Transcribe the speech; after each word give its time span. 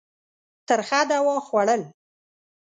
ترخه 0.67 0.99
دوا 1.11 1.35
خوړل. 1.47 1.81